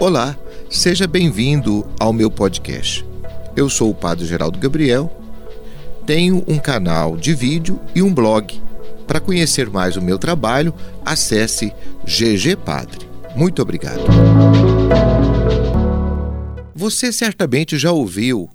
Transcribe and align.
Olá, 0.00 0.38
seja 0.70 1.08
bem-vindo 1.08 1.84
ao 1.98 2.12
meu 2.12 2.30
podcast. 2.30 3.04
Eu 3.56 3.68
sou 3.68 3.90
o 3.90 3.94
Padre 3.94 4.26
Geraldo 4.26 4.56
Gabriel, 4.56 5.12
tenho 6.06 6.44
um 6.46 6.56
canal 6.56 7.16
de 7.16 7.34
vídeo 7.34 7.80
e 7.96 8.00
um 8.00 8.14
blog. 8.14 8.62
Para 9.08 9.18
conhecer 9.18 9.68
mais 9.68 9.96
o 9.96 10.00
meu 10.00 10.16
trabalho, 10.16 10.72
acesse 11.04 11.72
GG 12.04 12.56
Padre. 12.64 13.08
Muito 13.34 13.60
obrigado. 13.60 14.00
Você 16.76 17.10
certamente 17.10 17.76
já 17.76 17.90
ouviu, 17.90 18.48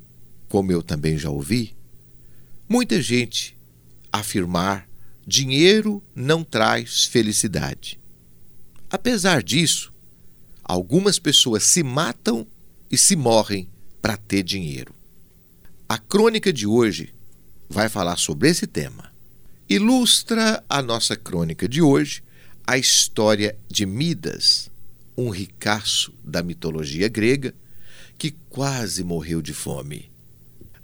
como 0.47 0.71
eu 0.71 0.81
também 0.81 1.17
já 1.17 1.29
ouvi, 1.29 1.75
muita 2.69 3.01
gente 3.01 3.57
afirmar 4.13 4.87
dinheiro 5.27 6.01
não 6.15 6.41
traz 6.41 7.03
felicidade. 7.03 7.99
Apesar 8.89 9.43
disso, 9.43 9.92
algumas 10.63 11.19
pessoas 11.19 11.63
se 11.63 11.83
matam 11.83 12.47
e 12.89 12.97
se 12.97 13.15
morrem 13.15 13.67
para 14.01 14.17
ter 14.17 14.43
dinheiro. 14.43 14.93
A 15.87 15.97
crônica 15.97 16.51
de 16.51 16.65
hoje 16.65 17.13
vai 17.69 17.89
falar 17.89 18.17
sobre 18.17 18.49
esse 18.49 18.67
tema. 18.67 19.11
Ilustra 19.69 20.63
a 20.69 20.81
nossa 20.81 21.15
crônica 21.15 21.67
de 21.67 21.81
hoje 21.81 22.23
a 22.65 22.77
história 22.77 23.57
de 23.67 23.85
Midas, 23.85 24.71
um 25.17 25.29
ricaço 25.29 26.13
da 26.23 26.41
mitologia 26.41 27.09
grega 27.09 27.53
que 28.17 28.31
quase 28.49 29.03
morreu 29.03 29.41
de 29.41 29.53
fome. 29.53 30.11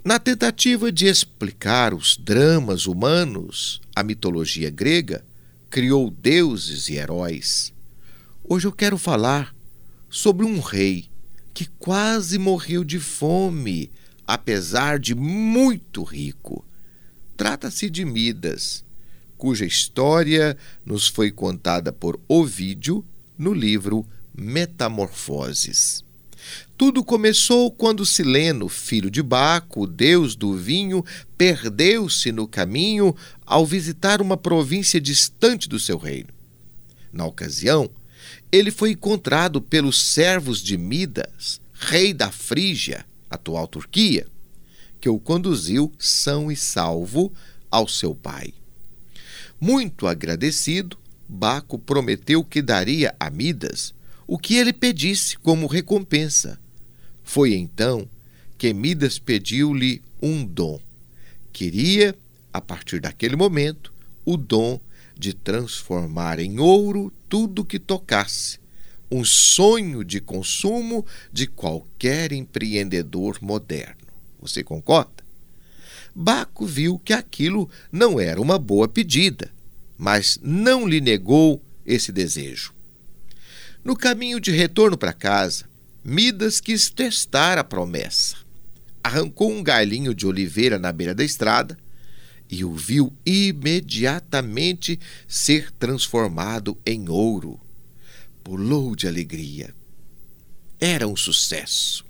Na 0.04 0.20
tentativa 0.20 0.92
de 0.92 1.08
explicar 1.08 1.94
os 1.94 2.18
dramas 2.18 2.86
humanos, 2.86 3.82
a 3.96 4.04
mitologia 4.04 4.70
grega 4.70 5.24
criou 5.70 6.10
deuses 6.10 6.90
e 6.90 6.96
heróis. 6.96 7.74
Hoje 8.44 8.66
eu 8.66 8.72
quero 8.72 8.98
falar 8.98 9.56
sobre 10.10 10.46
um 10.46 10.60
rei 10.60 11.10
que 11.54 11.66
quase 11.78 12.38
morreu 12.38 12.84
de 12.84 13.00
fome, 13.00 13.92
apesar 14.26 15.00
de 15.00 15.14
muito 15.14 16.04
rico. 16.04 16.66
Trata-se 17.36 17.90
de 17.90 18.06
Midas, 18.06 18.84
cuja 19.38 19.66
história 19.66 20.58
nos 20.86 21.08
foi 21.08 21.32
contada 21.32 21.92
por 21.92 22.20
Ovídio 22.28 23.04
no 23.38 23.54
livro 23.54 24.06
Metamorfoses. 24.34 26.04
Tudo 26.78 27.04
começou 27.04 27.70
quando 27.70 28.06
Sileno, 28.06 28.70
filho 28.70 29.12
de 29.12 29.22
Baco, 29.22 29.86
deus 29.86 30.36
do 30.36 30.56
vinho, 30.56 31.04
perdeu-se 31.38 32.32
no 32.32 32.48
caminho 32.48 33.16
ao 33.46 33.66
visitar 33.66 34.22
uma 34.22 34.38
província 34.38 35.00
distante 35.00 35.68
do 35.68 35.78
seu 35.78 35.98
reino. 35.98 36.30
Na 37.12 37.26
ocasião, 37.26 37.90
ele 38.52 38.72
foi 38.72 38.92
encontrado 38.92 39.62
pelos 39.62 40.02
servos 40.02 40.62
de 40.62 40.78
Midas, 40.78 41.62
rei 41.74 42.14
da 42.14 42.32
Frígia, 42.32 43.06
atual 43.30 43.68
Turquia, 43.68 44.26
que 45.00 45.08
o 45.08 45.20
conduziu 45.20 45.92
são 46.00 46.52
e 46.52 46.56
salvo 46.56 47.32
ao 47.70 47.88
seu 47.88 48.16
pai. 48.16 48.54
Muito 49.60 50.08
agradecido, 50.08 50.98
Baco 51.28 51.78
prometeu 51.78 52.44
que 52.44 52.62
daria 52.62 53.14
a 53.20 53.30
Midas 53.30 53.94
o 54.26 54.38
que 54.38 54.56
ele 54.56 54.74
pedisse 54.74 55.38
como 55.38 55.68
recompensa. 55.68 56.60
Foi 57.24 57.54
então 57.54 58.08
que 58.58 58.74
Midas 58.74 59.20
pediu-lhe 59.20 60.02
um 60.22 60.44
dom. 60.44 60.80
Queria, 61.54 62.16
a 62.52 62.60
partir 62.60 63.00
daquele 63.00 63.36
momento, 63.36 63.94
o 64.26 64.38
dom 64.38 64.80
de 65.20 65.34
transformar 65.34 66.40
em 66.40 66.60
ouro 66.60 67.12
tudo 67.28 67.66
que 67.66 67.78
tocasse, 67.78 68.58
um 69.12 69.26
sonho 69.26 70.02
de 70.02 70.22
consumo 70.22 71.06
de 71.32 71.46
qualquer 71.46 72.32
empreendedor 72.32 73.38
moderno. 73.42 74.08
Você 74.40 74.64
concorda? 74.64 75.22
Baco 76.16 76.66
viu 76.66 76.98
que 76.98 77.12
aquilo 77.12 77.70
não 77.92 78.18
era 78.18 78.40
uma 78.40 78.58
boa 78.58 78.88
pedida, 78.88 79.52
mas 79.98 80.40
não 80.42 80.88
lhe 80.88 81.02
negou 81.02 81.62
esse 81.86 82.14
desejo. 82.14 82.74
No 83.84 83.98
caminho 83.98 84.40
de 84.40 84.52
retorno 84.52 84.98
para 84.98 85.12
casa, 85.12 85.66
Midas 86.04 86.62
quis 86.62 86.90
testar 86.90 87.58
a 87.58 87.64
promessa. 87.64 88.38
Arrancou 89.04 89.52
um 89.52 89.62
galinho 89.62 90.14
de 90.16 90.26
oliveira 90.26 90.80
na 90.80 90.94
beira 90.94 91.14
da 91.14 91.26
estrada 91.26 91.78
e 92.50 92.66
o 92.66 92.74
viu 92.74 93.14
imediatamente 93.26 95.00
ser 95.28 95.72
transformado 95.74 96.78
em 96.86 97.08
ouro. 97.08 97.60
Pulou 98.44 98.96
de 98.96 99.08
alegria. 99.08 99.74
Era 100.80 101.08
um 101.08 101.16
sucesso. 101.16 102.04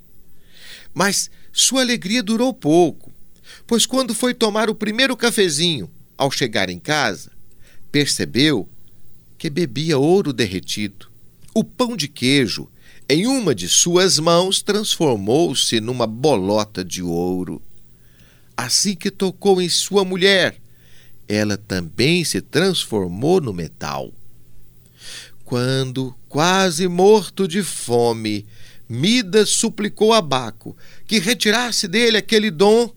Mas 0.94 1.30
sua 1.52 1.82
alegria 1.82 2.22
durou 2.22 2.54
pouco, 2.54 3.12
pois 3.66 3.84
quando 3.84 4.14
foi 4.14 4.32
tomar 4.32 4.70
o 4.70 4.74
primeiro 4.74 5.16
cafezinho, 5.16 5.90
ao 6.16 6.30
chegar 6.30 6.70
em 6.70 6.78
casa, 6.78 7.30
percebeu 7.90 8.68
que 9.36 9.50
bebia 9.50 9.98
ouro 9.98 10.32
derretido. 10.32 11.08
O 11.54 11.64
pão 11.64 11.96
de 11.96 12.06
queijo, 12.08 12.68
em 13.08 13.26
uma 13.26 13.54
de 13.54 13.68
suas 13.68 14.18
mãos, 14.18 14.62
transformou-se 14.62 15.80
numa 15.80 16.06
bolota 16.06 16.84
de 16.84 17.02
ouro. 17.02 17.60
Assim 18.62 18.94
que 18.94 19.10
tocou 19.10 19.58
em 19.62 19.70
sua 19.70 20.04
mulher, 20.04 20.60
ela 21.26 21.56
também 21.56 22.22
se 22.24 22.42
transformou 22.42 23.40
no 23.40 23.54
metal. 23.54 24.12
Quando, 25.46 26.14
quase 26.28 26.86
morto 26.86 27.48
de 27.48 27.62
fome, 27.62 28.46
Midas 28.86 29.48
suplicou 29.48 30.12
a 30.12 30.20
Baco 30.20 30.76
que 31.06 31.18
retirasse 31.18 31.88
dele 31.88 32.18
aquele 32.18 32.50
dom, 32.50 32.94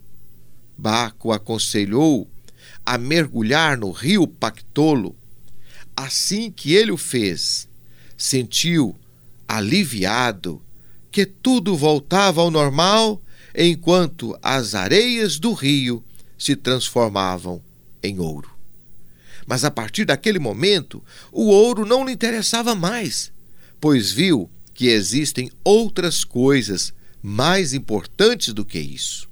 Baco 0.78 1.32
aconselhou 1.32 2.30
a 2.86 2.98
mergulhar 2.98 3.78
no 3.78 3.90
rio 3.90 4.28
Pactolo. 4.28 5.16
Assim 5.96 6.52
que 6.52 6.74
ele 6.74 6.92
o 6.92 6.98
fez, 6.98 7.70
sentiu, 8.18 9.00
aliviado, 9.48 10.62
que 11.10 11.26
tudo 11.26 11.74
voltava 11.78 12.42
ao 12.42 12.52
normal 12.52 13.23
enquanto 13.56 14.38
as 14.42 14.74
areias 14.76 15.38
do 15.38 15.54
rio 15.54 16.04
se 16.38 16.56
transformavam 16.56 17.62
em 18.02 18.20
ouro. 18.20 18.52
Mas 19.46 19.64
a 19.64 19.72
partir 19.72 20.06
daquele 20.06 20.40
momento, 20.40 21.04
o 21.32 21.46
ouro 21.46 21.86
não 21.86 22.06
lhe 22.06 22.12
interessava 22.12 22.74
mais, 22.74 23.32
pois 23.80 24.12
viu 24.12 24.50
que 24.74 24.88
existem 24.88 25.52
outras 25.64 26.24
coisas 26.24 26.94
mais 27.22 27.74
importantes 27.74 28.54
do 28.54 28.66
que 28.66 28.80
isso. 28.80 29.30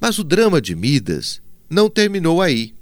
Mas 0.00 0.18
o 0.18 0.24
drama 0.24 0.60
de 0.60 0.74
Midas 0.74 1.40
não 1.70 1.88
terminou 1.88 2.42
aí. 2.42 2.74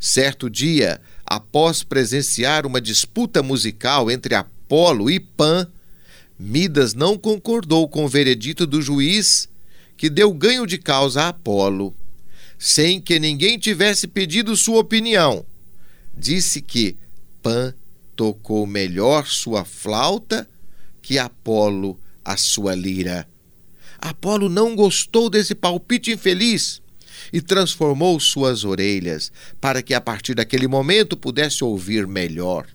Certo 0.00 0.48
dia, 0.48 1.00
após 1.26 1.82
presenciar 1.82 2.66
uma 2.66 2.80
disputa 2.80 3.42
musical 3.42 4.10
entre 4.10 4.34
Apolo 4.34 5.10
e 5.10 5.20
Pan, 5.20 5.68
Midas 6.38 6.94
não 6.94 7.16
concordou 7.16 7.88
com 7.88 8.04
o 8.04 8.08
veredito 8.08 8.66
do 8.66 8.82
juiz 8.82 9.48
que 9.96 10.10
deu 10.10 10.32
ganho 10.32 10.66
de 10.66 10.78
causa 10.78 11.22
a 11.22 11.28
Apolo, 11.28 11.94
sem 12.58 13.00
que 13.00 13.18
ninguém 13.18 13.58
tivesse 13.58 14.06
pedido 14.06 14.56
sua 14.56 14.80
opinião. 14.80 15.44
Disse 16.16 16.60
que 16.60 16.96
Pan 17.42 17.74
tocou 18.16 18.66
melhor 18.66 19.26
sua 19.26 19.64
flauta 19.64 20.48
que 21.02 21.18
Apolo 21.18 21.98
a 22.24 22.36
sua 22.36 22.74
lira. 22.74 23.28
Apolo 23.98 24.48
não 24.48 24.74
gostou 24.74 25.28
desse 25.28 25.54
palpite 25.54 26.12
infeliz 26.12 26.80
e 27.32 27.40
transformou 27.40 28.18
suas 28.20 28.64
orelhas 28.64 29.32
para 29.60 29.82
que 29.82 29.94
a 29.94 30.00
partir 30.00 30.34
daquele 30.34 30.66
momento 30.68 31.16
pudesse 31.16 31.64
ouvir 31.64 32.06
melhor. 32.06 32.66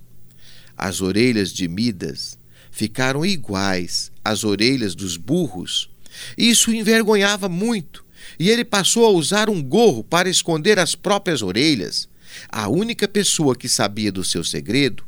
As 0.75 1.01
orelhas 1.01 1.51
de 1.51 1.67
Midas 1.67 2.37
ficaram 2.71 3.25
iguais 3.25 4.11
às 4.23 4.43
orelhas 4.43 4.95
dos 4.95 5.17
burros. 5.17 5.88
Isso 6.37 6.71
o 6.71 6.73
envergonhava 6.73 7.49
muito, 7.49 8.05
e 8.39 8.49
ele 8.49 8.63
passou 8.63 9.05
a 9.05 9.09
usar 9.09 9.49
um 9.49 9.61
gorro 9.61 10.03
para 10.03 10.29
esconder 10.29 10.79
as 10.79 10.95
próprias 10.95 11.41
orelhas. 11.41 12.07
A 12.47 12.67
única 12.67 13.07
pessoa 13.07 13.55
que 13.55 13.67
sabia 13.67 14.11
do 14.11 14.23
seu 14.23 14.43
segredo 14.43 15.03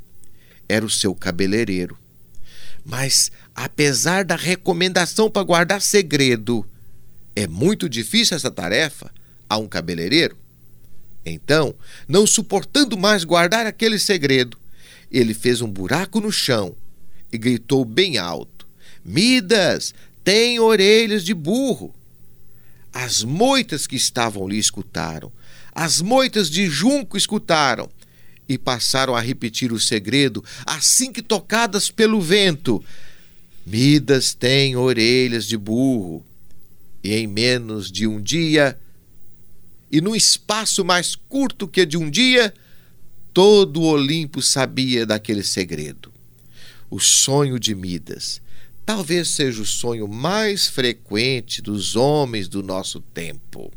era 0.68 0.86
o 0.86 0.90
seu 0.90 1.13
cabeleireiro. 1.13 1.98
Mas, 2.84 3.31
apesar 3.56 4.25
da 4.25 4.36
recomendação 4.36 5.30
para 5.30 5.44
guardar 5.44 5.81
segredo, 5.81 6.66
é 7.36 7.48
muito 7.48 7.88
difícil 7.88 8.36
essa 8.36 8.50
tarefa 8.50 9.12
a 9.48 9.58
um 9.58 9.68
cabeleireiro. 9.68 10.36
Então, 11.25 11.75
não 12.08 12.25
suportando 12.25 12.98
mais 12.98 13.24
guardar 13.24 13.66
aquele 13.66 14.00
segredo, 14.00 14.58
ele 15.12 15.34
fez 15.34 15.62
um 15.62 15.68
buraco 15.68 16.19
no 16.19 16.31
chão 16.31 16.75
e 17.31 17.38
gritou 17.38 17.86
bem 17.86 18.18
alto: 18.18 18.68
Midas, 19.06 19.94
tem 20.23 20.59
orelhas 20.59 21.23
de 21.23 21.33
burro. 21.33 21.94
As 22.94 23.23
moitas 23.23 23.88
que 23.88 23.95
estavam 23.95 24.45
ali 24.45 24.57
escutaram, 24.57 25.31
as 25.73 26.01
moitas 26.01 26.50
de 26.50 26.68
junco 26.68 27.18
escutaram 27.18 27.89
e 28.47 28.57
passaram 28.57 29.15
a 29.15 29.21
repetir 29.21 29.71
o 29.71 29.79
segredo 29.79 30.44
assim 30.65 31.12
que 31.12 31.21
tocadas 31.21 31.89
pelo 31.89 32.19
vento. 32.19 32.83
Midas 33.65 34.33
tem 34.33 34.75
orelhas 34.75 35.45
de 35.45 35.56
burro, 35.56 36.25
e 37.03 37.13
em 37.13 37.27
menos 37.27 37.91
de 37.91 38.07
um 38.07 38.19
dia, 38.19 38.77
e 39.91 40.01
num 40.01 40.15
espaço 40.15 40.83
mais 40.83 41.15
curto 41.15 41.67
que 41.67 41.85
de 41.85 41.97
um 41.97 42.09
dia, 42.09 42.53
todo 43.33 43.81
o 43.81 43.85
Olimpo 43.85 44.41
sabia 44.41 45.06
daquele 45.06 45.44
segredo. 45.44 46.12
O 46.89 47.00
sonho 47.00 47.59
de 47.59 47.74
Midas 47.74 48.41
talvez 48.86 49.30
seja 49.30 49.62
o 49.62 49.66
sonho 49.66 50.07
mais 50.07 50.68
frequente 50.68 51.62
dos 51.62 51.95
homens 51.95 52.48
do 52.48 52.62
nosso 52.62 53.00
tempo 53.00 53.72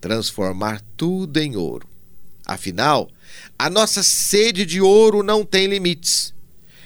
transformar 0.00 0.82
tudo 0.96 1.38
em 1.38 1.56
ouro. 1.56 1.88
Afinal, 2.46 3.10
a 3.58 3.68
nossa 3.68 4.02
sede 4.02 4.64
de 4.64 4.80
ouro 4.80 5.22
não 5.22 5.44
tem 5.44 5.66
limites. 5.66 6.32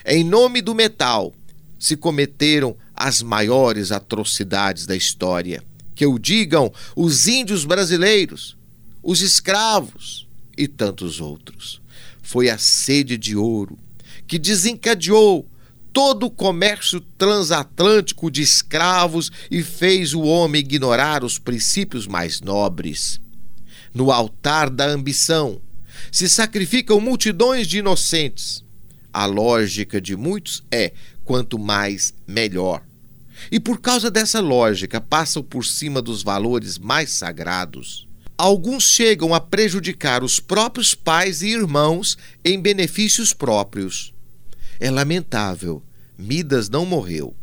Em 0.04 0.25
nome 0.25 0.60
do 0.60 0.75
metal, 0.75 1.32
se 1.78 1.96
cometeram 1.96 2.76
as 2.94 3.22
maiores 3.22 3.93
atrocidades 3.93 4.87
da 4.87 4.96
história. 4.96 5.62
Que 5.94 6.06
o 6.06 6.19
digam 6.19 6.72
os 6.96 7.28
índios 7.28 7.64
brasileiros, 7.64 8.56
os 9.02 9.20
escravos 9.20 10.26
e 10.56 10.66
tantos 10.66 11.20
outros. 11.20 11.81
Foi 12.22 12.48
a 12.48 12.58
sede 12.58 13.16
de 13.16 13.37
ouro 13.37 13.78
que 14.26 14.38
desencadeou 14.38 15.46
todo 15.92 16.26
o 16.26 16.30
comércio 16.30 17.00
transatlântico 17.18 18.30
de 18.30 18.42
escravos 18.42 19.30
e 19.50 19.62
fez 19.62 20.14
o 20.14 20.22
homem 20.22 20.60
ignorar 20.60 21.22
os 21.22 21.38
princípios 21.38 22.06
mais 22.06 22.40
nobres. 22.40 23.20
No 23.94 24.10
altar 24.10 24.70
da 24.70 24.86
ambição 24.86 25.60
se 26.10 26.28
sacrificam 26.28 27.00
multidões 27.00 27.66
de 27.66 27.78
inocentes. 27.78 28.64
A 29.12 29.26
lógica 29.26 30.00
de 30.00 30.16
muitos 30.16 30.64
é: 30.70 30.92
quanto 31.24 31.58
mais, 31.58 32.14
melhor. 32.26 32.82
E 33.50 33.60
por 33.60 33.80
causa 33.80 34.10
dessa 34.10 34.40
lógica, 34.40 35.00
passam 35.00 35.42
por 35.42 35.64
cima 35.64 36.00
dos 36.00 36.22
valores 36.22 36.78
mais 36.78 37.10
sagrados. 37.10 38.06
Alguns 38.38 38.84
chegam 38.84 39.34
a 39.34 39.40
prejudicar 39.40 40.24
os 40.24 40.40
próprios 40.40 40.94
pais 40.94 41.42
e 41.42 41.48
irmãos 41.48 42.16
em 42.44 42.60
benefícios 42.60 43.32
próprios. 43.32 44.11
É 44.82 44.90
lamentável, 44.90 45.81
Midas 46.19 46.69
não 46.69 46.84
morreu. 46.84 47.37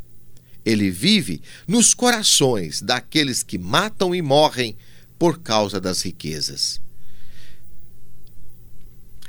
Ele 0.65 0.91
vive 0.91 1.41
nos 1.65 1.93
corações 1.93 2.81
daqueles 2.81 3.43
que 3.43 3.57
matam 3.57 4.13
e 4.13 4.21
morrem 4.21 4.75
por 5.17 5.39
causa 5.39 5.79
das 5.79 6.01
riquezas. 6.01 6.81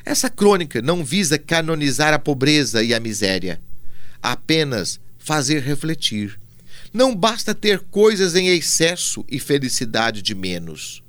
Essa 0.04 0.28
crônica 0.28 0.82
não 0.82 1.04
visa 1.04 1.38
canonizar 1.38 2.12
a 2.12 2.18
pobreza 2.18 2.82
e 2.82 2.92
a 2.92 2.98
miséria, 2.98 3.60
apenas 4.20 4.98
fazer 5.16 5.62
refletir. 5.62 6.36
Não 6.92 7.14
basta 7.14 7.54
ter 7.54 7.78
coisas 7.78 8.34
em 8.34 8.48
excesso 8.48 9.24
e 9.28 9.38
felicidade 9.38 10.20
de 10.20 10.34
menos. 10.34 11.00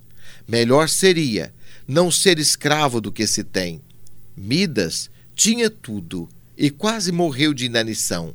Melhor 0.47 0.87
seria 0.87 1.51
não 1.87 2.11
ser 2.11 2.37
escravo 2.37 3.01
do 3.01 3.11
que 3.11 3.25
se 3.25 3.43
tem. 3.43 3.81
Midas 4.37 5.09
tinha 5.33 5.67
tudo 5.67 6.29
e 6.57 6.69
quase 6.69 7.11
morreu 7.11 7.53
de 7.53 7.65
inanição. 7.65 8.33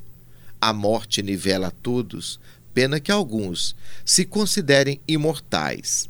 A 0.61 0.73
morte 0.73 1.23
nivela 1.23 1.69
a 1.69 1.71
todos, 1.71 2.41
pena 2.73 3.01
que 3.01 3.13
alguns 3.13 3.77
se 4.05 4.25
considerem 4.25 5.01
imortais. 5.07 6.09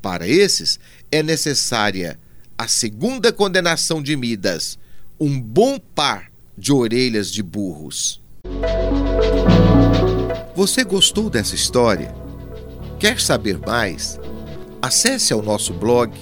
Para 0.00 0.28
esses 0.28 0.78
é 1.10 1.22
necessária 1.22 2.18
a 2.56 2.68
segunda 2.68 3.32
condenação 3.32 4.02
de 4.02 4.16
Midas, 4.16 4.78
um 5.18 5.40
bom 5.40 5.78
par 5.78 6.30
de 6.56 6.72
orelhas 6.72 7.30
de 7.30 7.42
burros. 7.42 8.22
Você 10.54 10.84
gostou 10.84 11.28
dessa 11.28 11.54
história? 11.54 12.14
Quer 12.98 13.20
saber 13.20 13.58
mais? 13.58 14.20
Acesse 14.80 15.32
ao 15.32 15.42
nosso 15.42 15.72
blog 15.72 16.12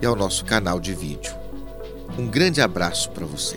e 0.00 0.06
ao 0.06 0.16
nosso 0.16 0.44
canal 0.44 0.80
de 0.80 0.94
vídeo. 0.94 1.41
Um 2.18 2.26
grande 2.26 2.60
abraço 2.60 3.10
para 3.10 3.24
você. 3.24 3.56